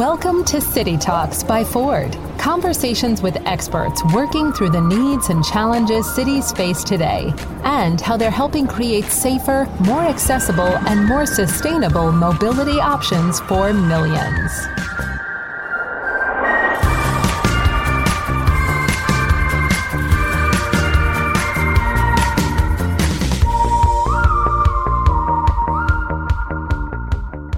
[0.00, 2.16] Welcome to City Talks by Ford.
[2.38, 7.34] Conversations with experts working through the needs and challenges cities face today
[7.64, 14.50] and how they're helping create safer, more accessible, and more sustainable mobility options for millions.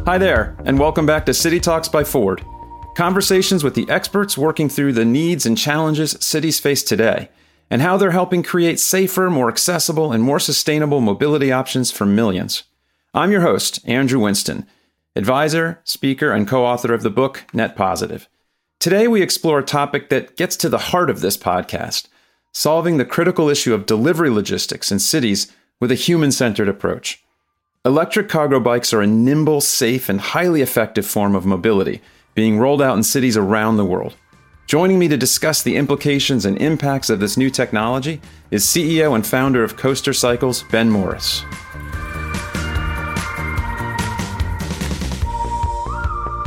[0.04, 2.44] Hi there, and welcome back to City Talks by Ford.
[2.96, 7.28] Conversations with the experts working through the needs and challenges cities face today,
[7.70, 12.64] and how they're helping create safer, more accessible, and more sustainable mobility options for millions.
[13.14, 14.66] I'm your host, Andrew Winston,
[15.14, 18.28] advisor, speaker, and co author of the book Net Positive.
[18.80, 22.08] Today, we explore a topic that gets to the heart of this podcast
[22.52, 27.21] solving the critical issue of delivery logistics in cities with a human centered approach.
[27.84, 32.00] Electric cargo bikes are a nimble, safe, and highly effective form of mobility
[32.32, 34.14] being rolled out in cities around the world.
[34.68, 38.20] Joining me to discuss the implications and impacts of this new technology
[38.52, 41.42] is CEO and founder of Coaster Cycles, Ben Morris.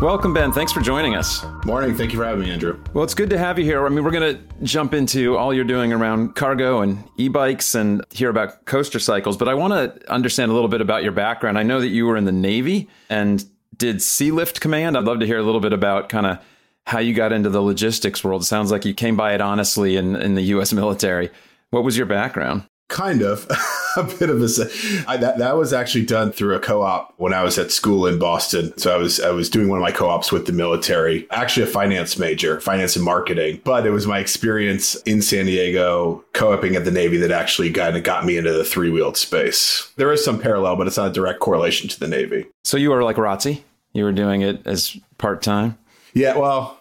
[0.02, 0.52] Welcome, Ben.
[0.52, 1.46] Thanks for joining us.
[1.66, 1.96] Morning.
[1.96, 2.78] Thank you for having me, Andrew.
[2.94, 3.86] Well, it's good to have you here.
[3.86, 7.76] I mean, we're going to jump into all you're doing around cargo and e bikes
[7.76, 11.14] and hear about coaster cycles, but I want to understand a little bit about your
[11.14, 11.58] background.
[11.58, 13.46] I know that you were in the Navy and
[13.78, 14.98] did Sealift Command.
[14.98, 16.40] I'd love to hear a little bit about kind of
[16.86, 18.42] how you got into the logistics world.
[18.42, 20.74] It sounds like you came by it honestly in, in the U.S.
[20.74, 21.30] military.
[21.70, 22.64] What was your background?
[22.88, 23.48] Kind of.
[23.98, 27.44] a bit of a I, that that was actually done through a co-op when I
[27.44, 28.78] was at school in Boston.
[28.78, 31.28] So I was I was doing one of my co-ops with the military.
[31.32, 33.62] Actually, a finance major, finance and marketing.
[33.64, 37.96] But it was my experience in San Diego co-oping at the Navy that actually kind
[37.96, 39.92] of got me into the three-wheeled space.
[39.96, 42.46] There is some parallel, but it's not a direct correlation to the Navy.
[42.64, 43.62] So you were like ROTC?
[43.94, 45.78] You were doing it as part time?
[46.14, 46.80] Yeah, well,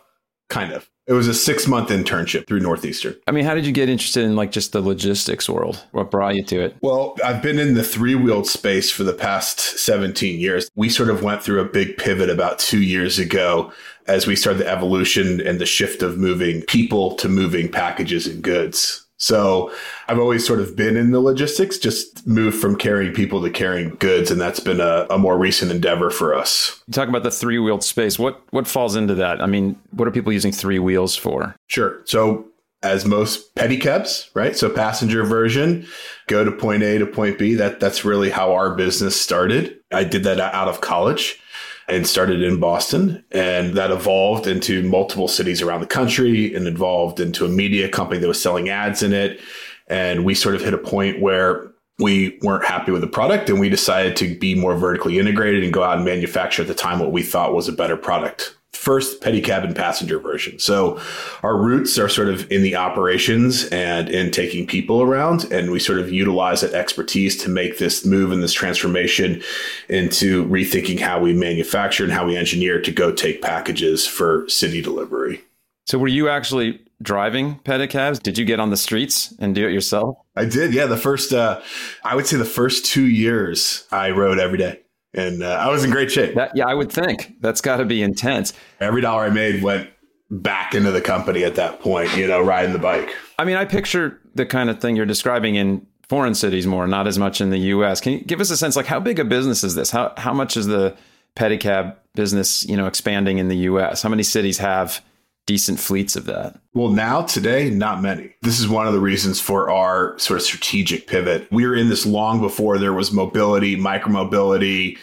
[0.49, 0.89] kind of.
[1.07, 3.15] It was a six month internship through Northeastern.
[3.27, 5.85] I mean, how did you get interested in like just the logistics world?
[5.93, 6.77] What brought you to it?
[6.81, 10.71] Well, I've been in the three wheeled space for the past 17 years.
[10.77, 13.71] We sort of went through a big pivot about two years ago
[14.07, 18.43] as we started the evolution and the shift of moving people to moving packages and
[18.43, 19.04] goods.
[19.25, 19.73] So
[20.07, 23.95] I've always sort of been in the logistics, just moved from carrying people to carrying
[23.95, 24.31] goods.
[24.31, 26.83] And that's been a, a more recent endeavor for us.
[26.87, 28.19] You talk about the three wheeled space.
[28.19, 29.41] What, what falls into that?
[29.41, 31.57] I mean, what are people using three wheels for?
[31.69, 32.03] Sure.
[32.05, 32.45] So
[32.83, 34.55] as most pedicabs, right?
[34.55, 35.87] So passenger version,
[36.27, 37.55] go to point A to point B.
[37.55, 39.81] That that's really how our business started.
[39.91, 41.41] I did that out of college
[41.89, 43.25] and started in Boston.
[43.31, 48.21] And that evolved into multiple cities around the country and evolved into a media company
[48.21, 49.41] that was selling ads in it.
[49.89, 53.61] And we sort of hit a point where we weren't happy with the product and
[53.61, 56.99] we decided to be more vertically integrated and go out and manufacture at the time
[56.99, 60.59] what we thought was a better product first pedicab and passenger version.
[60.59, 61.01] So
[61.43, 65.45] our roots are sort of in the operations and in taking people around.
[65.51, 69.43] And we sort of utilize that expertise to make this move and this transformation
[69.89, 74.83] into rethinking how we manufacture and how we engineer to go take packages for city
[74.83, 75.41] delivery.
[75.87, 78.23] So were you actually driving pedicabs?
[78.23, 80.19] Did you get on the streets and do it yourself?
[80.37, 80.75] I did.
[80.75, 80.87] Yeah.
[80.87, 81.63] The first, uh,
[82.05, 84.81] I would say the first two years I rode every day
[85.15, 86.35] and uh, I was in great shape.
[86.35, 88.53] That, yeah, I would think that's got to be intense.
[88.81, 89.91] Every dollar I made went
[90.31, 92.17] back into the company at that point.
[92.17, 93.15] You know, riding the bike.
[93.39, 97.07] I mean, I picture the kind of thing you're describing in foreign cities more, not
[97.07, 98.01] as much in the U.S.
[98.01, 99.91] Can you give us a sense, like how big a business is this?
[99.91, 100.97] How how much is the
[101.37, 104.03] pedicab business, you know, expanding in the U.S.?
[104.03, 105.01] How many cities have
[105.47, 106.59] decent fleets of that?
[106.73, 108.35] Well, now today, not many.
[108.43, 111.47] This is one of the reasons for our sort of strategic pivot.
[111.51, 114.99] We were in this long before there was mobility, micromobility,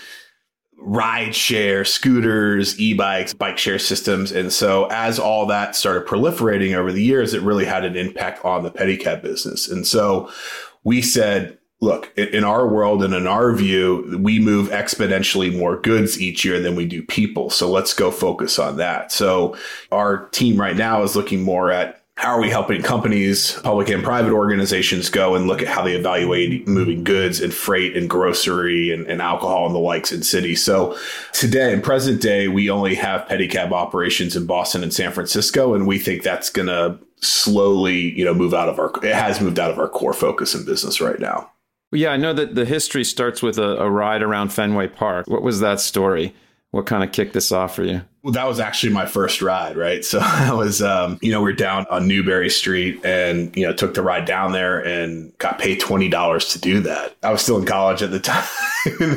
[0.83, 4.31] ride share, scooters, e-bikes, bike share systems.
[4.31, 8.43] And so as all that started proliferating over the years, it really had an impact
[8.43, 9.69] on the pedicab business.
[9.69, 10.31] And so
[10.83, 16.21] we said, look, in our world and in our view, we move exponentially more goods
[16.21, 17.49] each year than we do people.
[17.49, 19.11] So let's go focus on that.
[19.11, 19.57] So
[19.91, 24.03] our team right now is looking more at how are we helping companies, public and
[24.03, 28.91] private organizations go and look at how they evaluate moving goods and freight and grocery
[28.91, 30.63] and, and alcohol and the likes in cities.
[30.63, 30.95] So
[31.33, 35.87] today, in present day, we only have pedicab operations in Boston and San Francisco, and
[35.87, 39.57] we think that's going to slowly, you know, move out of our, it has moved
[39.57, 41.49] out of our core focus in business right now.
[41.91, 45.27] Yeah, I know that the history starts with a, a ride around Fenway Park.
[45.27, 46.33] What was that story?
[46.71, 48.01] What kind of kicked this off for you?
[48.23, 50.05] Well, that was actually my first ride, right?
[50.11, 53.71] So I was, um, you know, we are down on Newbury Street and, you know,
[53.71, 57.15] took the ride down there and got paid $20 to do that.
[57.23, 58.43] I was still in college at the time.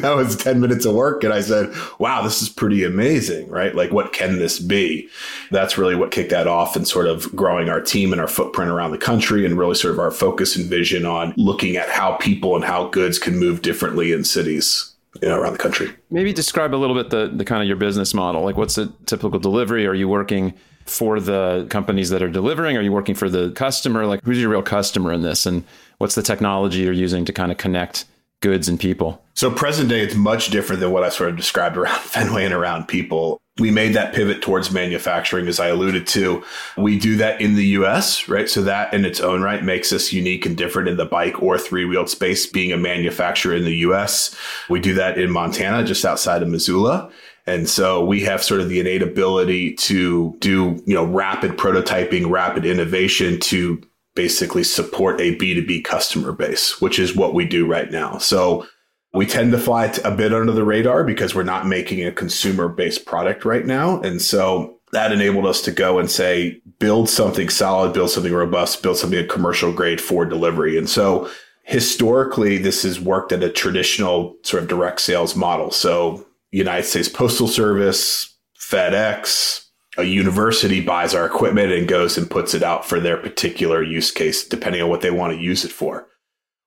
[0.01, 1.25] that was 10 minutes of work.
[1.25, 3.75] And I said, wow, this is pretty amazing, right?
[3.75, 5.09] Like, what can this be?
[5.51, 8.71] That's really what kicked that off and sort of growing our team and our footprint
[8.71, 12.13] around the country and really sort of our focus and vision on looking at how
[12.19, 15.91] people and how goods can move differently in cities you know, around the country.
[16.11, 18.43] Maybe describe a little bit the, the kind of your business model.
[18.43, 19.87] Like what's a typical delivery?
[19.87, 20.55] Are you working
[20.87, 22.77] for the companies that are delivering?
[22.77, 24.07] Are you working for the customer?
[24.07, 25.47] Like who's your real customer in this?
[25.47, 25.65] And
[25.99, 28.05] what's the technology you're using to kind of connect
[28.45, 29.25] goods and people?
[29.33, 32.55] So present day, it's much different than what I sort of described around Fenway and
[32.55, 33.41] around people.
[33.59, 36.45] We made that pivot towards manufacturing, as I alluded to.
[36.77, 38.49] We do that in the US, right?
[38.49, 41.57] So that in its own right makes us unique and different in the bike or
[41.57, 44.37] three wheeled space, being a manufacturer in the US.
[44.69, 47.11] We do that in Montana, just outside of Missoula.
[47.47, 52.31] And so we have sort of the innate ability to do, you know, rapid prototyping,
[52.31, 53.83] rapid innovation to
[54.15, 58.19] basically support a B2B customer base, which is what we do right now.
[58.19, 58.67] So
[59.13, 62.69] we tend to fly a bit under the radar because we're not making a consumer
[62.69, 64.01] based product right now.
[64.01, 68.83] And so that enabled us to go and say, build something solid, build something robust,
[68.83, 70.79] build something a commercial grade for delivery.
[70.79, 71.31] And so
[71.63, 75.71] historically, this has worked at a traditional sort of direct sales model.
[75.71, 79.64] So United States Postal Service, FedEx,
[79.97, 84.11] a university buys our equipment and goes and puts it out for their particular use
[84.11, 86.07] case, depending on what they want to use it for.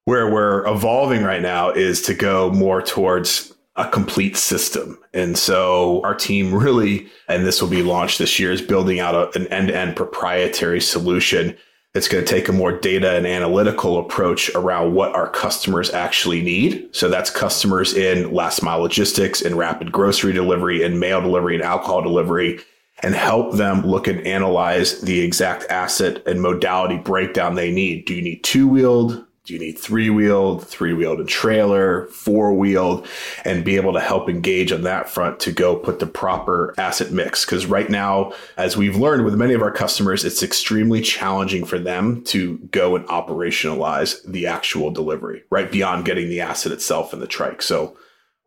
[0.05, 4.97] Where we're evolving right now is to go more towards a complete system.
[5.13, 9.15] And so our team really, and this will be launched this year, is building out
[9.15, 11.55] a, an end to end proprietary solution
[11.93, 16.41] that's going to take a more data and analytical approach around what our customers actually
[16.41, 16.87] need.
[16.95, 21.63] So that's customers in last mile logistics and rapid grocery delivery and mail delivery and
[21.63, 22.59] alcohol delivery
[23.03, 28.05] and help them look and analyze the exact asset and modality breakdown they need.
[28.05, 29.23] Do you need two wheeled?
[29.47, 33.07] Do you need three wheeled, three wheeled and trailer, four wheeled,
[33.45, 37.13] and be able to help engage on that front to go put the proper asset
[37.13, 37.45] mix?
[37.45, 41.79] Because right now, as we've learned with many of our customers, it's extremely challenging for
[41.79, 45.71] them to go and operationalize the actual delivery, right?
[45.71, 47.61] Beyond getting the asset itself in the trike.
[47.61, 47.95] So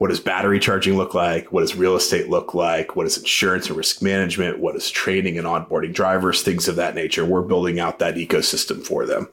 [0.00, 1.52] what does battery charging look like?
[1.52, 2.96] What does real estate look like?
[2.96, 4.58] What is insurance and risk management?
[4.58, 6.42] What is training and onboarding drivers?
[6.42, 7.22] Things of that nature.
[7.22, 9.28] We're building out that ecosystem for them.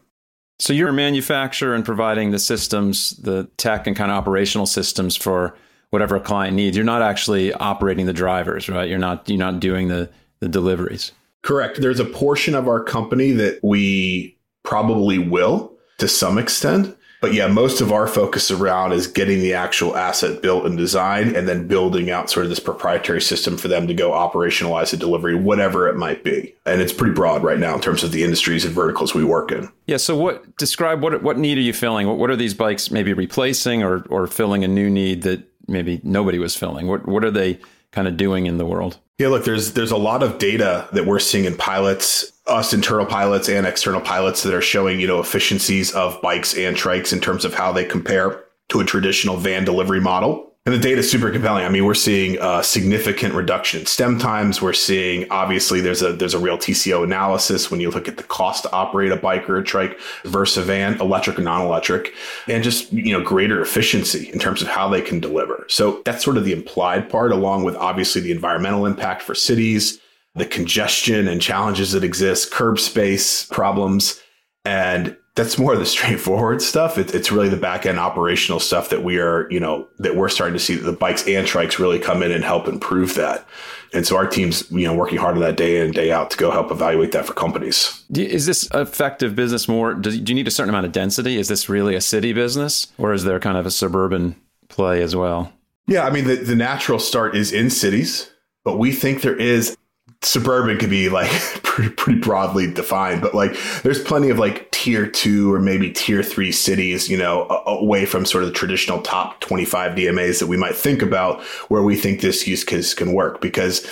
[0.59, 5.15] So you're a manufacturer and providing the systems, the tech and kind of operational systems
[5.15, 5.55] for
[5.91, 6.75] whatever a client needs.
[6.75, 8.89] You're not actually operating the drivers, right?
[8.89, 10.09] You're not you're not doing the
[10.41, 11.13] the deliveries.
[11.43, 11.79] Correct.
[11.79, 17.47] There's a portion of our company that we probably will to some extent but yeah,
[17.47, 21.67] most of our focus around is getting the actual asset built and designed and then
[21.67, 25.87] building out sort of this proprietary system for them to go operationalize the delivery, whatever
[25.87, 26.53] it might be.
[26.65, 29.51] And it's pretty broad right now in terms of the industries and verticals we work
[29.51, 29.69] in.
[29.87, 29.97] Yeah.
[29.97, 32.07] So what describe what what need are you filling?
[32.07, 35.99] What, what are these bikes maybe replacing or or filling a new need that maybe
[36.03, 36.87] nobody was filling?
[36.87, 37.59] What what are they
[37.91, 38.99] kind of doing in the world?
[39.17, 43.05] Yeah, look, there's there's a lot of data that we're seeing in pilots, us internal
[43.05, 47.19] pilots and external pilots that are showing, you know, efficiencies of bikes and trikes in
[47.19, 50.47] terms of how they compare to a traditional van delivery model.
[50.67, 51.63] And the data is super compelling.
[51.63, 54.61] I mean, we're seeing a significant reduction in stem times.
[54.61, 58.23] We're seeing obviously there's a there's a real TCO analysis when you look at the
[58.23, 62.13] cost to operate a bike or a trike versus a van, electric or non-electric,
[62.49, 65.65] and just you know greater efficiency in terms of how they can deliver.
[65.69, 70.01] So that's sort of the implied part, along with obviously the environmental impact for cities,
[70.37, 74.21] the congestion and challenges that exist, curb space problems,
[74.65, 76.97] and that's more of the straightforward stuff.
[76.97, 80.29] It, it's really the back end operational stuff that we are, you know, that we're
[80.29, 83.47] starting to see that the bikes and trikes really come in and help improve that.
[83.93, 86.37] And so our team's, you know, working hard on that day in, day out to
[86.37, 88.03] go help evaluate that for companies.
[88.13, 89.93] Is this effective business more?
[89.93, 91.37] Do you need a certain amount of density?
[91.37, 94.35] Is this really a city business or is there kind of a suburban
[94.67, 95.53] play as well?
[95.87, 96.05] Yeah.
[96.05, 98.29] I mean, the, the natural start is in cities,
[98.65, 99.77] but we think there is
[100.21, 101.29] suburban could be like
[101.63, 106.23] pretty, pretty broadly defined, but like there's plenty of like tier two or maybe tier
[106.23, 110.57] three cities, you know, away from sort of the traditional top 25 DMAs that we
[110.57, 113.85] might think about where we think this use case can work because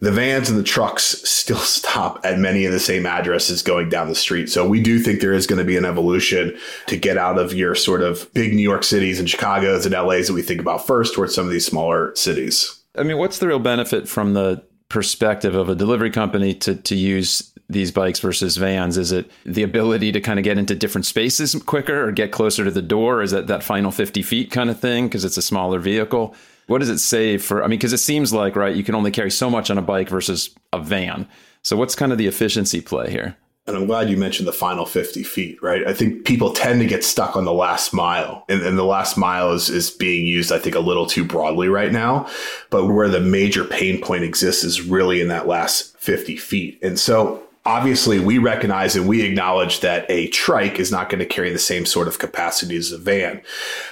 [0.00, 4.08] the vans and the trucks still stop at many of the same addresses going down
[4.08, 4.50] the street.
[4.50, 6.56] So we do think there is going to be an evolution
[6.88, 10.26] to get out of your sort of big New York cities and Chicago's and LA's
[10.26, 12.80] that we think about first towards some of these smaller cities.
[12.96, 14.62] I mean, what's the real benefit from the
[14.92, 18.98] perspective of a delivery company to to use these bikes versus vans?
[18.98, 22.64] Is it the ability to kind of get into different spaces quicker or get closer
[22.64, 23.22] to the door?
[23.22, 26.34] Is that that final 50 feet kind of thing because it's a smaller vehicle?
[26.66, 27.64] What does it save for?
[27.64, 29.82] I mean, because it seems like right, you can only carry so much on a
[29.82, 31.26] bike versus a van.
[31.62, 33.36] So what's kind of the efficiency play here?
[33.66, 35.86] And I'm glad you mentioned the final 50 feet, right?
[35.86, 38.44] I think people tend to get stuck on the last mile.
[38.48, 41.68] And, and, the last mile is, is being used, I think, a little too broadly
[41.68, 42.28] right now.
[42.70, 46.80] But where the major pain point exists is really in that last 50 feet.
[46.82, 51.26] And so obviously we recognize and we acknowledge that a trike is not going to
[51.26, 53.40] carry the same sort of capacity as a van.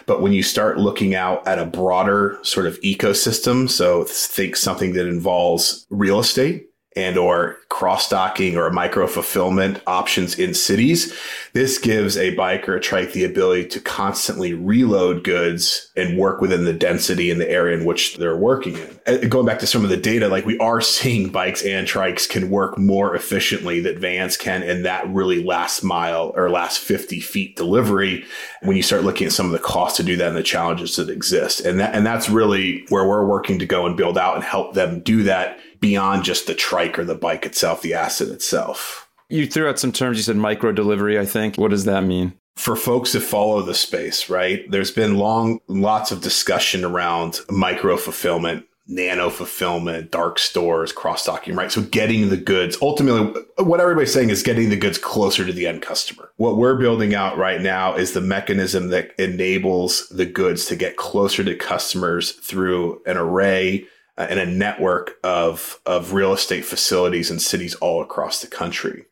[0.06, 4.94] But when you start looking out at a broader sort of ecosystem, so think something
[4.94, 11.16] that involves real estate, and or cross docking or micro fulfillment options in cities.
[11.52, 16.64] This gives a biker a trike the ability to constantly reload goods and work within
[16.64, 19.00] the density in the area in which they're working in.
[19.06, 22.28] And going back to some of the data, like we are seeing bikes and trikes
[22.28, 27.20] can work more efficiently that vans can in that really last mile or last 50
[27.20, 28.24] feet delivery
[28.62, 30.96] when you start looking at some of the costs to do that and the challenges
[30.96, 31.60] that exist.
[31.60, 34.74] And that and that's really where we're working to go and build out and help
[34.74, 39.08] them do that beyond just the trike or the bike itself, the asset itself.
[39.28, 40.16] You threw out some terms.
[40.16, 41.56] You said micro delivery, I think.
[41.56, 42.34] What does that mean?
[42.56, 44.68] For folks that follow the space, right?
[44.70, 51.54] There's been long, lots of discussion around micro fulfillment, nano fulfillment, dark stores, cross docking,
[51.54, 51.70] right?
[51.70, 55.68] So getting the goods, ultimately, what everybody's saying is getting the goods closer to the
[55.68, 56.32] end customer.
[56.36, 60.96] What we're building out right now is the mechanism that enables the goods to get
[60.96, 63.86] closer to customers through an array
[64.20, 69.06] Uh, and a network of, of real estate facilities in cities all across the country.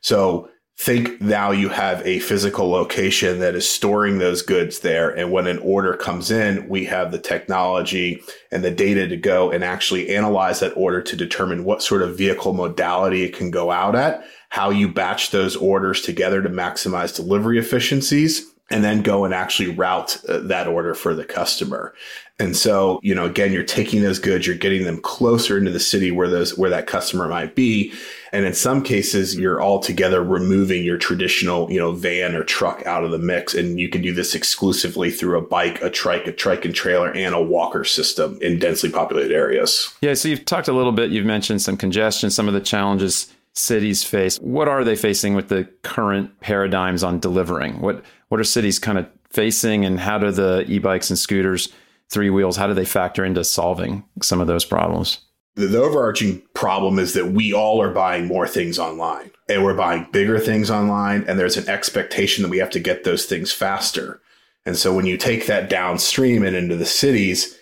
[0.00, 5.10] So think now you have a physical location that is storing those goods there.
[5.10, 9.50] And when an order comes in, we have the technology and the data to go
[9.50, 13.72] and actually analyze that order to determine what sort of vehicle modality it can go
[13.72, 19.24] out at, how you batch those orders together to maximize delivery efficiencies and then go
[19.24, 21.94] and actually route uh, that order for the customer.
[22.40, 25.78] And so, you know, again, you're taking those goods, you're getting them closer into the
[25.78, 27.92] city where those, where that customer might be.
[28.32, 33.04] And in some cases, you're altogether removing your traditional, you know, van or truck out
[33.04, 33.54] of the mix.
[33.54, 37.12] And you can do this exclusively through a bike, a trike, a trike and trailer,
[37.12, 39.94] and a walker system in densely populated areas.
[40.00, 40.14] Yeah.
[40.14, 44.02] So you've talked a little bit, you've mentioned some congestion, some of the challenges cities
[44.02, 44.38] face.
[44.38, 47.80] What are they facing with the current paradigms on delivering?
[47.80, 48.04] What
[48.34, 51.68] what are cities kind of facing and how do the e-bikes and scooters
[52.10, 55.20] three wheels, how do they factor into solving some of those problems?
[55.54, 59.76] The, the overarching problem is that we all are buying more things online and we're
[59.76, 61.22] buying bigger things online.
[61.28, 64.20] And there's an expectation that we have to get those things faster.
[64.66, 67.56] And so when you take that downstream and into the cities,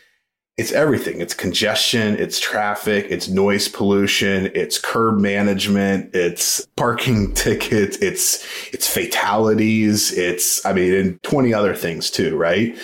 [0.59, 1.21] it's everything.
[1.21, 8.87] It's congestion, it's traffic, it's noise pollution, it's curb management, it's parking tickets, it's it's
[8.87, 12.77] fatalities, it's I mean, and 20 other things too, right?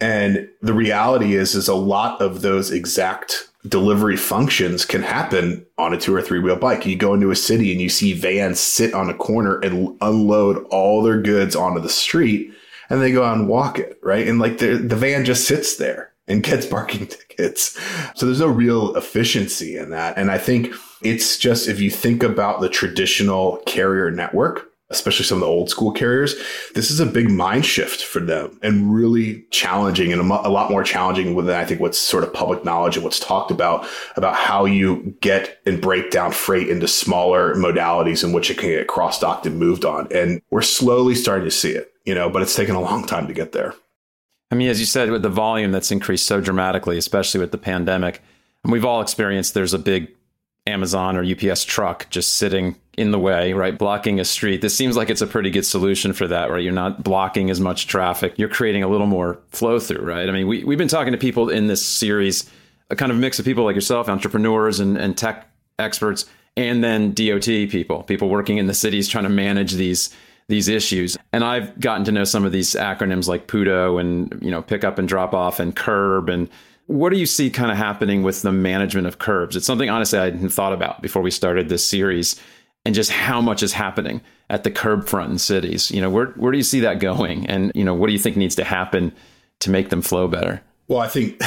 [0.00, 5.92] And the reality is, is a lot of those exact delivery functions can happen on
[5.92, 6.86] a two or three wheel bike.
[6.86, 10.64] You go into a city and you see vans sit on a corner and unload
[10.70, 12.52] all their goods onto the street
[12.88, 14.28] and they go out and walk it, right?
[14.28, 17.78] And like the, the van just sits there and gets parking tickets.
[18.14, 20.16] So there's no real efficiency in that.
[20.16, 25.38] And I think it's just if you think about the traditional carrier network, especially some
[25.38, 26.36] of the old school carriers,
[26.74, 30.84] this is a big mind shift for them and really challenging and a, lot more
[30.84, 34.64] challenging than I think what's sort of public knowledge and what's talked about, about how
[34.64, 39.18] you get and break down freight into smaller modalities in which it can get cross
[39.18, 40.06] docked and moved on.
[40.12, 43.26] And we're slowly starting to see it, you know, but it's taken a long time
[43.26, 43.74] to get there.
[44.50, 47.58] I mean, as you said, with the volume that's increased so dramatically, especially with the
[47.58, 48.22] pandemic,
[48.62, 50.08] and we've all experienced there's a big
[50.66, 53.76] Amazon or UPS truck just sitting in the way, right?
[53.78, 54.62] Blocking a street.
[54.62, 56.62] This seems like it's a pretty good solution for that, right?
[56.62, 58.34] You're not blocking as much traffic.
[58.36, 60.28] You're creating a little more flow through, right?
[60.28, 62.50] I mean, we, we've been talking to people in this series,
[62.90, 65.48] a kind of mix of people like yourself, entrepreneurs and, and tech
[65.78, 66.24] experts,
[66.56, 70.14] and then DOT people, people working in the cities trying to manage these
[70.48, 71.16] these issues.
[71.32, 74.84] And I've gotten to know some of these acronyms like PUDO and, you know, pick
[74.84, 76.48] up and drop off and curb and
[76.86, 79.56] what do you see kind of happening with the management of curbs?
[79.56, 82.40] It's something honestly I hadn't thought about before we started this series
[82.84, 85.90] and just how much is happening at the curb front in cities.
[85.90, 87.46] You know, where where do you see that going?
[87.46, 89.12] And, you know, what do you think needs to happen
[89.60, 90.62] to make them flow better?
[90.86, 91.40] Well, I think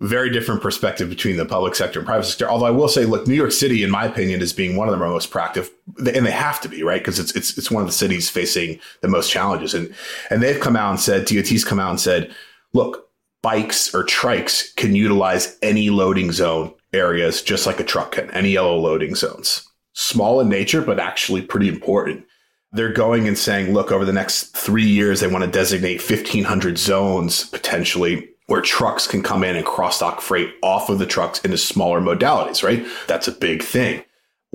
[0.00, 2.48] very different perspective between the public sector and private sector.
[2.48, 4.92] Although I will say, look, New York City, in my opinion, is being one of
[4.92, 7.00] the most proactive, and they have to be, right?
[7.00, 9.94] Because it's it's it's one of the cities facing the most challenges, and
[10.28, 12.34] and they've come out and said, DOT's come out and said,
[12.74, 13.08] look,
[13.42, 18.50] bikes or trikes can utilize any loading zone areas just like a truck can, any
[18.50, 19.66] yellow loading zones.
[19.94, 22.26] Small in nature, but actually pretty important.
[22.72, 26.76] They're going and saying, look, over the next three years, they want to designate 1,500
[26.76, 31.40] zones potentially where trucks can come in and cross dock freight off of the trucks
[31.40, 32.86] into smaller modalities, right?
[33.06, 34.04] That's a big thing.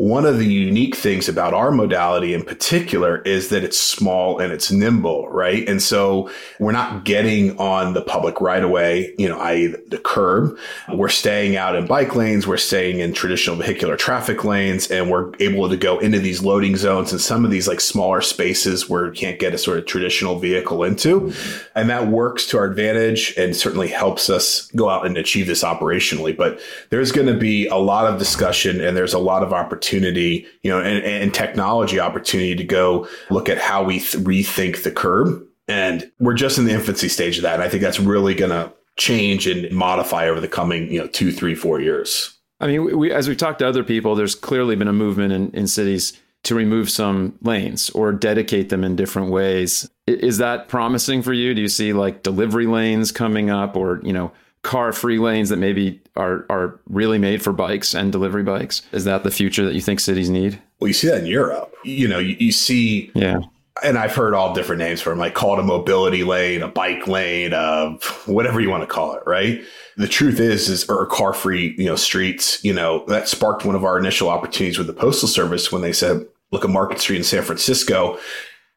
[0.01, 4.51] One of the unique things about our modality in particular is that it's small and
[4.51, 5.69] it's nimble, right?
[5.69, 9.67] And so we're not getting on the public right away, you know, i.e.
[9.67, 10.57] the curb.
[10.91, 12.47] We're staying out in bike lanes.
[12.47, 16.77] We're staying in traditional vehicular traffic lanes and we're able to go into these loading
[16.77, 19.85] zones and some of these like smaller spaces where you can't get a sort of
[19.85, 21.31] traditional vehicle into.
[21.75, 25.63] And that works to our advantage and certainly helps us go out and achieve this
[25.63, 26.35] operationally.
[26.35, 29.90] But there's going to be a lot of discussion and there's a lot of opportunity
[29.91, 34.83] opportunity, you know, and, and technology opportunity to go look at how we th- rethink
[34.83, 35.43] the curb.
[35.67, 37.55] And we're just in the infancy stage of that.
[37.55, 41.07] And I think that's really going to change and modify over the coming, you know,
[41.07, 42.37] two, three, four years.
[42.59, 45.51] I mean, we, as we've talked to other people, there's clearly been a movement in,
[45.51, 49.89] in cities to remove some lanes or dedicate them in different ways.
[50.07, 51.53] Is that promising for you?
[51.53, 54.31] Do you see like delivery lanes coming up or, you know,
[54.63, 58.81] car free lanes that maybe are are really made for bikes and delivery bikes?
[58.91, 60.61] Is that the future that you think cities need?
[60.79, 61.73] Well, you see that in Europe.
[61.83, 63.41] You know, you, you see yeah
[63.83, 66.67] and I've heard all different names for them, like call it a mobility lane, a
[66.67, 69.61] bike lane, uh, whatever you want to call it, right?
[69.97, 73.75] The truth is, is or car free, you know, streets, you know, that sparked one
[73.75, 77.17] of our initial opportunities with the Postal Service when they said, look at Market Street
[77.17, 78.19] in San Francisco.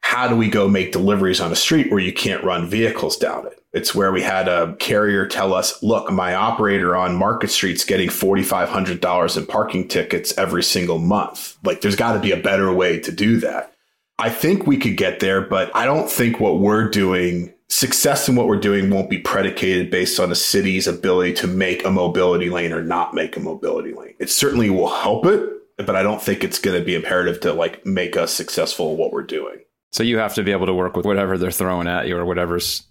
[0.01, 3.47] How do we go make deliveries on a street where you can't run vehicles down
[3.47, 3.61] it?
[3.75, 8.07] It's where we had a carrier tell us, look, my operator on Market Street's getting
[8.07, 11.57] $4,500 in parking tickets every single month.
[11.61, 13.73] Like, there's got to be a better way to do that.
[14.17, 18.37] I think we could get there, but I don't think what we're doing, success in
[18.37, 22.49] what we're doing, won't be predicated based on a city's ability to make a mobility
[22.49, 24.13] lane or not make a mobility lane.
[24.19, 25.49] It certainly will help it,
[25.85, 28.97] but I don't think it's going to be imperative to like make us successful in
[28.97, 29.57] what we're doing.
[29.91, 32.23] So you have to be able to work with whatever they're throwing at you or
[32.23, 32.83] whatever's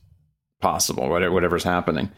[0.60, 2.10] possible, whatever's happening.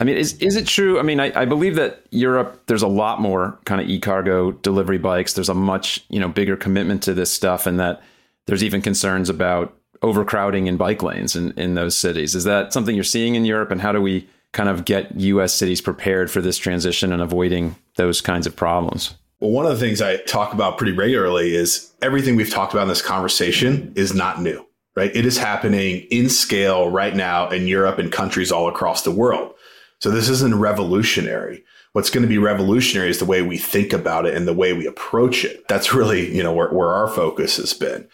[0.00, 0.98] I mean, is is it true?
[0.98, 4.98] I mean, I, I believe that Europe there's a lot more kind of e-cargo delivery
[4.98, 5.34] bikes.
[5.34, 8.02] There's a much you know bigger commitment to this stuff, and that
[8.46, 12.34] there's even concerns about overcrowding in bike lanes in, in those cities.
[12.34, 13.70] Is that something you're seeing in Europe?
[13.70, 15.54] And how do we kind of get U.S.
[15.54, 19.14] cities prepared for this transition and avoiding those kinds of problems?
[19.40, 22.82] Well, one of the things I talk about pretty regularly is everything we've talked about
[22.82, 25.14] in this conversation is not new right?
[25.14, 29.54] It is happening in scale right now in Europe and countries all across the world.
[30.00, 31.64] So this isn't revolutionary.
[31.92, 34.72] What's going to be revolutionary is the way we think about it and the way
[34.72, 35.66] we approach it.
[35.68, 38.08] That's really, you know, where, where our focus has been.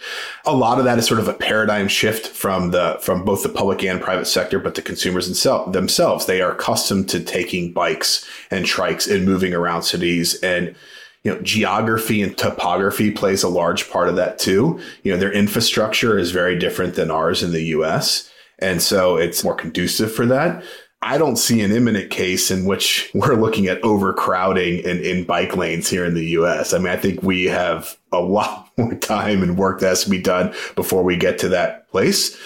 [0.44, 3.48] A lot of that is sort of a paradigm shift from the, from both the
[3.48, 6.26] public and private sector, but the consumers themselves.
[6.26, 10.76] They are accustomed to taking bikes and trikes and moving around cities and
[11.22, 14.80] you know, geography and topography plays a large part of that too.
[15.02, 18.30] You know, their infrastructure is very different than ours in the US.
[18.58, 20.62] And so it's more conducive for that.
[21.02, 25.56] I don't see an imminent case in which we're looking at overcrowding in, in bike
[25.56, 26.72] lanes here in the US.
[26.72, 30.10] I mean, I think we have a lot more time and work that has to
[30.10, 32.36] be done before we get to that place.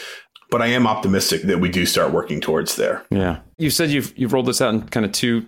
[0.50, 3.04] But I am optimistic that we do start working towards there.
[3.10, 3.40] Yeah.
[3.58, 5.46] You said you've you've rolled this out in kind of two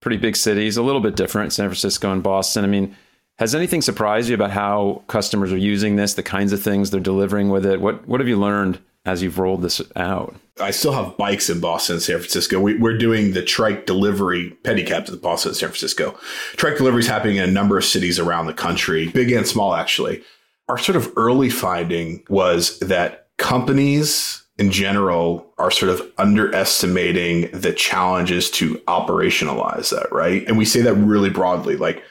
[0.00, 2.64] pretty big cities, a little bit different, San Francisco and Boston.
[2.64, 2.96] I mean,
[3.38, 7.00] has anything surprised you about how customers are using this, the kinds of things they're
[7.00, 7.80] delivering with it?
[7.80, 10.34] What what have you learned as you've rolled this out?
[10.60, 12.60] I still have bikes in Boston and San Francisco.
[12.60, 16.18] We, are doing the trike delivery pedicabs in Boston and San Francisco.
[16.56, 19.74] Trike delivery is happening in a number of cities around the country, big and small,
[19.74, 20.22] actually.
[20.68, 27.72] Our sort of early finding was that companies in general are sort of underestimating the
[27.72, 30.46] challenges to operationalize that, right?
[30.46, 32.04] And we say that really broadly, like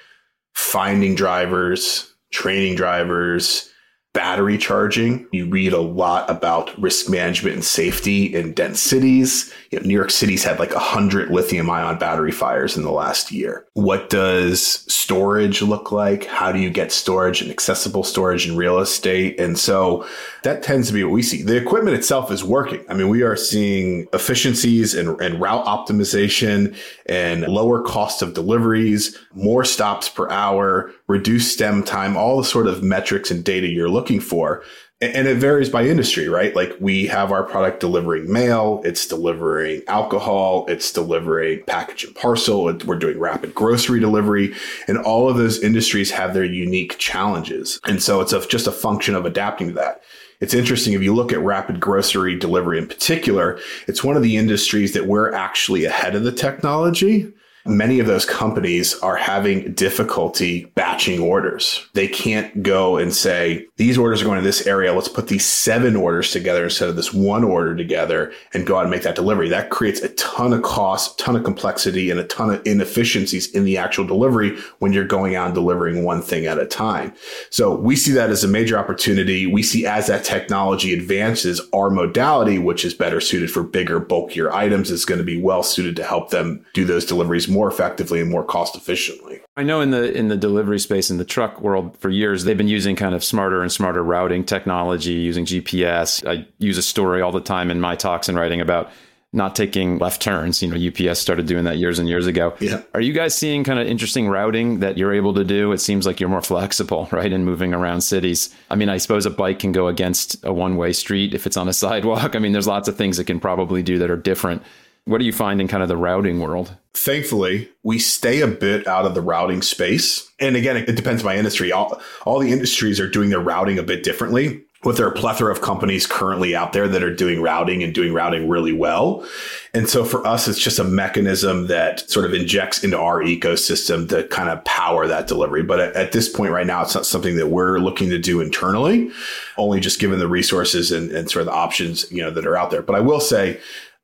[0.56, 3.72] finding drivers, training drivers,
[4.14, 5.28] battery charging.
[5.32, 9.54] You read a lot about risk management and safety in dense cities.
[9.70, 12.92] You know, New York City's had like a hundred lithium ion battery fires in the
[12.92, 13.66] last year.
[13.74, 16.26] What does storage look like?
[16.26, 19.40] How do you get storage and accessible storage in real estate?
[19.40, 20.08] And so
[20.44, 21.44] that tends to be what we see.
[21.44, 22.84] The equipment itself is working.
[22.90, 29.18] I mean, we are seeing efficiencies and, and route optimization and lower cost of deliveries,
[29.34, 33.90] more stops per hour, reduced stem time, all the sort of metrics and data you're
[33.90, 34.64] looking for.
[35.02, 36.54] And it varies by industry, right?
[36.54, 42.66] Like we have our product delivering mail, it's delivering alcohol, it's delivering package and parcel,
[42.86, 44.54] we're doing rapid grocery delivery,
[44.90, 47.80] and all of those industries have their unique challenges.
[47.86, 50.04] And so it's a, just a function of adapting to that.
[50.42, 53.58] It's interesting if you look at rapid grocery delivery in particular,
[53.88, 57.32] it's one of the industries that we're actually ahead of the technology
[57.70, 61.88] many of those companies are having difficulty batching orders.
[61.94, 64.94] They can't go and say, these orders are going to this area.
[64.94, 68.82] Let's put these seven orders together instead of this one order together and go out
[68.84, 69.50] and make that delivery.
[69.50, 73.64] That creates a ton of cost, ton of complexity, and a ton of inefficiencies in
[73.64, 77.14] the actual delivery when you're going out and delivering one thing at a time.
[77.50, 79.46] So we see that as a major opportunity.
[79.46, 84.52] We see as that technology advances, our modality, which is better suited for bigger, bulkier
[84.52, 88.22] items, is going to be well suited to help them do those deliveries more effectively
[88.22, 89.42] and more cost efficiently.
[89.58, 92.58] I know in the in the delivery space in the truck world for years they've
[92.58, 96.26] been using kind of smarter and smarter routing technology using GPS.
[96.28, 98.90] I use a story all the time in my talks and writing about
[99.32, 100.62] not taking left turns.
[100.62, 102.56] You know, UPS started doing that years and years ago.
[102.60, 102.82] Yeah.
[102.94, 105.72] Are you guys seeing kind of interesting routing that you're able to do?
[105.72, 108.54] It seems like you're more flexible, right, in moving around cities.
[108.70, 111.68] I mean, I suppose a bike can go against a one-way street if it's on
[111.68, 112.36] a sidewalk.
[112.36, 114.64] I mean, there's lots of things it can probably do that are different.
[115.10, 116.78] What do you find in kind of the routing world?
[116.94, 120.32] Thankfully, we stay a bit out of the routing space.
[120.40, 121.72] And again, it depends by industry.
[121.72, 125.16] All, all the industries are doing their routing a bit differently with there are a
[125.16, 129.28] plethora of companies currently out there that are doing routing and doing routing really well.
[129.74, 134.08] And so for us, it's just a mechanism that sort of injects into our ecosystem
[134.10, 135.64] to kind of power that delivery.
[135.64, 138.40] But at, at this point right now, it's not something that we're looking to do
[138.40, 139.12] internally,
[139.58, 142.56] only just given the resources and, and sort of the options, you know, that are
[142.56, 142.82] out there.
[142.82, 143.60] But I will say,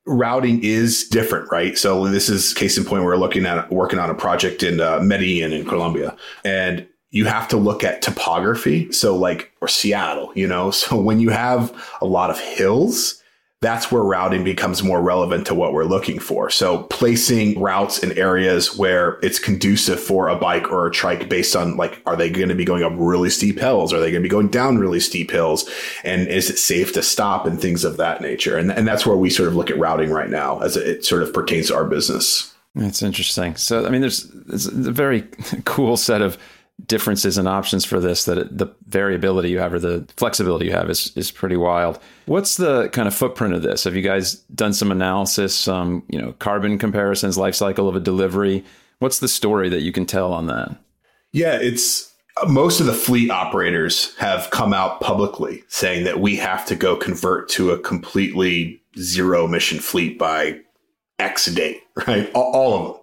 [0.06, 1.78] routing is different, right?
[1.78, 5.00] So this is case in point, we're looking at working on a project in uh,
[5.00, 8.92] Medellin in Colombia and you have to look at topography.
[8.92, 13.22] So like, or Seattle, you know, so when you have a lot of hills,
[13.66, 16.52] that's where routing becomes more relevant to what we're looking for.
[16.52, 21.56] So placing routes in areas where it's conducive for a bike or a trike based
[21.56, 23.92] on like, are they going to be going up really steep hills?
[23.92, 25.68] Are they going to be going down really steep hills?
[26.04, 28.56] And is it safe to stop and things of that nature?
[28.56, 31.24] And, and that's where we sort of look at routing right now as it sort
[31.24, 32.54] of pertains to our business.
[32.76, 33.56] That's interesting.
[33.56, 35.22] So, I mean, there's, there's a very
[35.66, 36.38] cool set of
[36.86, 40.90] differences and options for this that the variability you have or the flexibility you have
[40.90, 42.00] is is pretty wild.
[42.26, 43.86] What's the kind of footprint of this?
[43.86, 48.00] Have you guys done some analysis, um, you know, carbon comparisons, life cycle of a
[48.00, 48.64] delivery?
[49.00, 50.76] What's the story that you can tell on that?
[51.32, 52.14] Yeah, it's
[52.48, 56.98] most of the fleet operators have come out publicly saying that we have to go
[56.98, 60.60] convert to a completely zero emission fleet by
[61.20, 62.30] X date, right?
[62.34, 63.02] All, all of them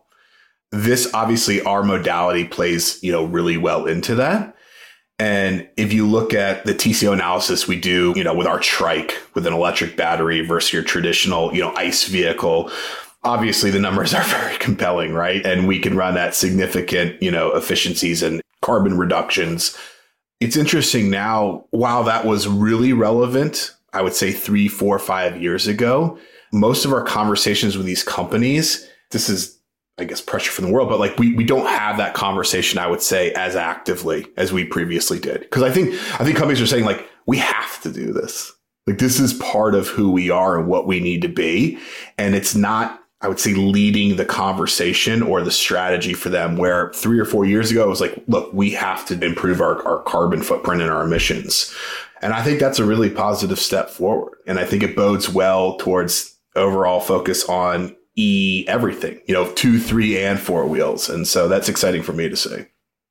[0.73, 4.57] this obviously our modality plays, you know, really well into that.
[5.19, 9.17] And if you look at the TCO analysis we do, you know, with our trike
[9.35, 12.73] with an electric battery versus your traditional, you know, ICE vehicle,
[13.23, 15.45] obviously the numbers are very compelling, right?
[15.47, 19.77] And we can run at significant, you know, efficiencies and carbon reductions.
[20.41, 25.69] It's interesting now, while that was really relevant, I would say three, four, five years
[25.69, 26.19] ago,
[26.53, 29.59] most of our conversations with these companies, this is
[29.99, 32.87] I guess pressure from the world, but like we we don't have that conversation, I
[32.87, 35.41] would say, as actively as we previously did.
[35.41, 38.53] Because I think I think companies are saying like we have to do this.
[38.87, 41.79] Like this is part of who we are and what we need to be.
[42.19, 46.93] And it's not, I would say, leading the conversation or the strategy for them where
[46.93, 50.03] three or four years ago it was like, look, we have to improve our, our
[50.03, 51.73] carbon footprint and our emissions.
[52.23, 54.39] And I think that's a really positive step forward.
[54.47, 59.79] And I think it bodes well towards overall focus on E everything, you know, two,
[59.79, 61.09] three, and four wheels.
[61.09, 62.69] And so that's exciting for me to say.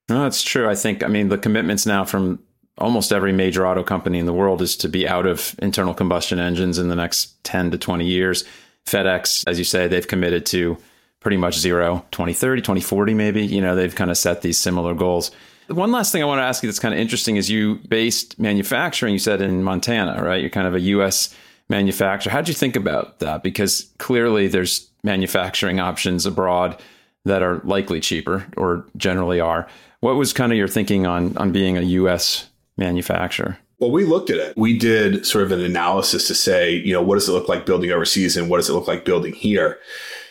[0.10, 0.70] No, that's true.
[0.70, 2.40] I think, I mean, the commitments now from
[2.78, 6.40] almost every major auto company in the world is to be out of internal combustion
[6.40, 8.44] engines in the next 10 to 20 years.
[8.86, 10.78] FedEx, as you say, they've committed to
[11.20, 13.46] pretty much zero 2030, 2040, maybe.
[13.46, 15.32] You know, they've kind of set these similar goals.
[15.68, 18.40] One last thing I want to ask you that's kind of interesting is you based
[18.40, 20.42] manufacturing, you said in Montana, right?
[20.42, 21.34] You're kind of a US
[21.70, 22.32] manufacturer.
[22.32, 23.44] How'd you think about that?
[23.44, 26.80] Because clearly there's manufacturing options abroad
[27.26, 29.68] that are likely cheaper or generally are.
[30.00, 33.58] What was kind of your thinking on on being a US manufacturer?
[33.80, 34.56] Well, we looked at it.
[34.56, 37.66] We did sort of an analysis to say, you know, what does it look like
[37.66, 39.80] building overseas and what does it look like building here?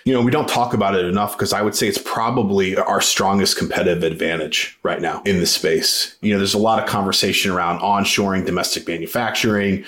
[0.05, 3.01] You know, we don't talk about it enough because I would say it's probably our
[3.01, 6.17] strongest competitive advantage right now in the space.
[6.21, 9.85] You know, there's a lot of conversation around onshoring domestic manufacturing,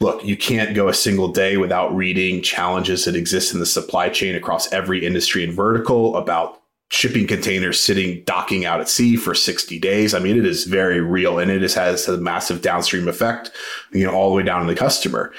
[0.00, 4.08] look, you can't go a single day without reading challenges that exist in the supply
[4.08, 9.34] chain across every industry and vertical about shipping containers sitting docking out at sea for
[9.34, 10.14] 60 days.
[10.14, 13.50] I mean, it is very real and it is, has a massive downstream effect,
[13.92, 15.32] you know, all the way down to the customer.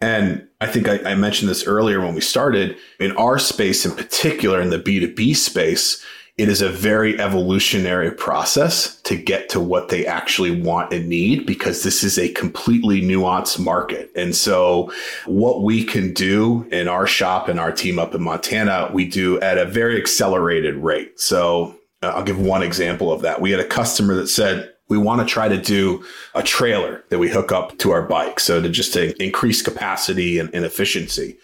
[0.00, 3.92] And I think I, I mentioned this earlier when we started in our space in
[3.92, 6.04] particular, in the B2B space,
[6.40, 11.44] it is a very evolutionary process to get to what they actually want and need
[11.44, 14.10] because this is a completely nuanced market.
[14.16, 14.90] And so
[15.26, 19.38] what we can do in our shop and our team up in Montana, we do
[19.40, 21.20] at a very accelerated rate.
[21.20, 23.42] So uh, I'll give one example of that.
[23.42, 26.02] We had a customer that said, we want to try to do
[26.34, 28.40] a trailer that we hook up to our bike.
[28.40, 31.36] So to just to increase capacity and, and efficiency.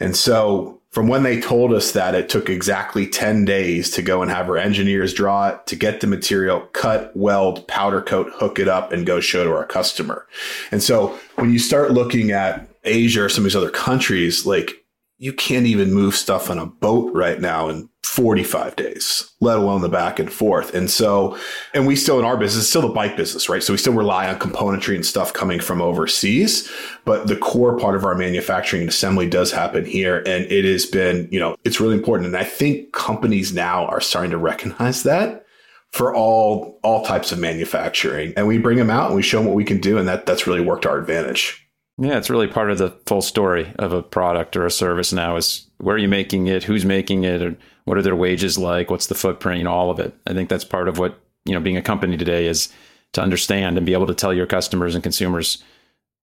[0.00, 4.22] And so from when they told us that it took exactly 10 days to go
[4.22, 8.58] and have our engineers draw it, to get the material, cut, weld, powder coat, hook
[8.58, 10.26] it up, and go show to our customer.
[10.72, 14.84] And so when you start looking at Asia or some of these other countries, like
[15.18, 19.82] you can't even move stuff on a boat right now in 45 days, let alone
[19.82, 20.74] the back and forth.
[20.74, 21.38] And so,
[21.72, 23.62] and we still in our business, still the bike business, right?
[23.62, 26.68] So we still rely on componentry and stuff coming from overseas,
[27.04, 30.24] but the core part of our manufacturing and assembly does happen here.
[30.26, 32.26] And it has been, you know, it's really important.
[32.26, 35.46] And I think companies now are starting to recognize that
[35.92, 39.46] for all all types of manufacturing and we bring them out and we show them
[39.46, 41.68] what we can do and that that's really worked our advantage
[42.00, 45.36] yeah, it's really part of the full story of a product or a service now
[45.36, 47.56] is where are you making it, who's making it, or
[47.90, 50.14] what are their wages like, what's the footprint, you know, all of it.
[50.24, 52.68] I think that's part of what, you know, being a company today is
[53.14, 55.60] to understand and be able to tell your customers and consumers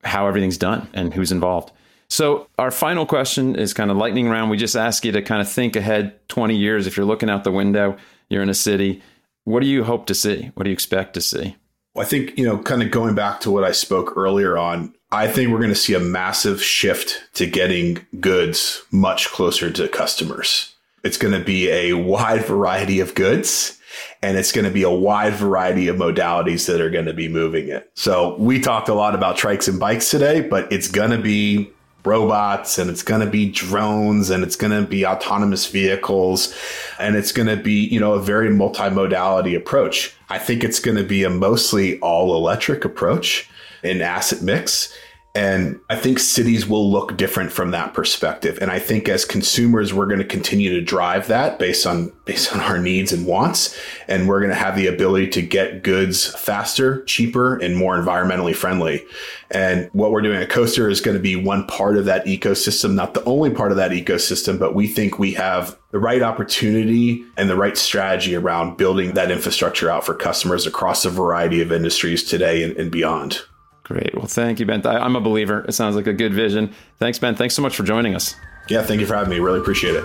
[0.02, 1.74] how everything's done and who's involved.
[2.10, 4.50] So our final question is kind of lightning round.
[4.50, 6.88] We just ask you to kind of think ahead 20 years.
[6.88, 7.98] If you're looking out the window,
[8.30, 9.02] you're in a city,
[9.44, 10.52] what do you hope to see?
[10.54, 11.58] What do you expect to see?
[11.98, 15.28] I think, you know, kind of going back to what I spoke earlier on, I
[15.28, 20.76] think we're going to see a massive shift to getting goods much closer to customers.
[21.08, 23.80] It's going to be a wide variety of goods
[24.22, 27.30] and it's going to be a wide variety of modalities that are going to be
[27.30, 27.90] moving it.
[27.96, 31.72] So we talked a lot about trikes and bikes today, but it's going to be
[32.04, 36.54] robots and it's going to be drones and it's going to be autonomous vehicles
[37.00, 40.14] and it's going to be, you know, a very multimodality approach.
[40.30, 43.50] I think it's going to be a mostly all electric approach
[43.84, 44.94] in asset mix.
[45.38, 48.58] And I think cities will look different from that perspective.
[48.60, 52.52] And I think as consumers, we're going to continue to drive that based on based
[52.56, 53.78] on our needs and wants.
[54.08, 58.56] And we're going to have the ability to get goods faster, cheaper, and more environmentally
[58.56, 59.06] friendly.
[59.52, 62.96] And what we're doing at Coaster is going to be one part of that ecosystem,
[62.96, 67.24] not the only part of that ecosystem, but we think we have the right opportunity
[67.38, 71.72] and the right strategy around building that infrastructure out for customers across a variety of
[71.72, 73.44] industries today and, and beyond.
[73.88, 74.14] Great.
[74.14, 74.86] Well, thank you, Ben.
[74.86, 75.64] I'm a believer.
[75.66, 76.74] It sounds like a good vision.
[77.00, 77.36] Thanks, Ben.
[77.36, 78.36] Thanks so much for joining us.
[78.68, 79.40] Yeah, thank you for having me.
[79.40, 80.04] Really appreciate it.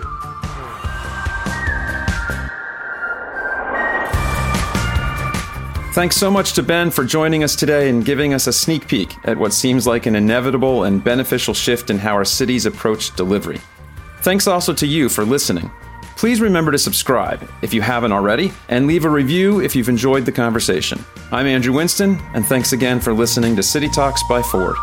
[5.94, 9.14] Thanks so much to Ben for joining us today and giving us a sneak peek
[9.24, 13.60] at what seems like an inevitable and beneficial shift in how our cities approach delivery.
[14.20, 15.70] Thanks also to you for listening.
[16.22, 20.24] Please remember to subscribe if you haven't already, and leave a review if you've enjoyed
[20.24, 21.04] the conversation.
[21.32, 24.76] I'm Andrew Winston, and thanks again for listening to City Talks by Ford.